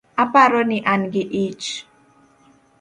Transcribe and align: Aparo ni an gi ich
Aparo 0.23 0.61
ni 0.69 0.77
an 0.93 1.01
gi 1.13 1.23
ich 1.45 1.67